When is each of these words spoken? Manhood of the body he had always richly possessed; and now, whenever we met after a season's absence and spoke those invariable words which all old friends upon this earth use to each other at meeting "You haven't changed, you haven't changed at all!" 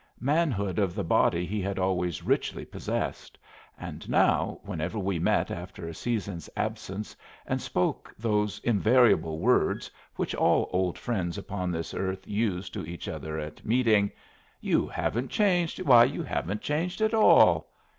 Manhood 0.19 0.79
of 0.79 0.95
the 0.95 1.03
body 1.03 1.45
he 1.45 1.61
had 1.61 1.77
always 1.77 2.23
richly 2.23 2.65
possessed; 2.65 3.37
and 3.79 4.09
now, 4.09 4.59
whenever 4.63 4.97
we 4.97 5.19
met 5.19 5.51
after 5.51 5.87
a 5.87 5.93
season's 5.93 6.49
absence 6.57 7.15
and 7.45 7.61
spoke 7.61 8.11
those 8.17 8.57
invariable 8.63 9.37
words 9.37 9.91
which 10.15 10.33
all 10.33 10.69
old 10.73 10.97
friends 10.97 11.37
upon 11.37 11.69
this 11.69 11.93
earth 11.93 12.25
use 12.27 12.67
to 12.71 12.83
each 12.83 13.07
other 13.07 13.37
at 13.37 13.63
meeting 13.63 14.09
"You 14.59 14.87
haven't 14.87 15.29
changed, 15.29 15.77
you 15.77 16.23
haven't 16.23 16.61
changed 16.61 17.01
at 17.01 17.13
all!" 17.13 17.69